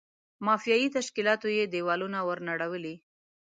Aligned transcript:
مافیایي 0.45 0.87
تشکیلاتو 0.97 1.47
یې 1.57 1.63
دېوالونه 1.73 2.19
ور 2.27 2.39
نړولي. 2.49 2.95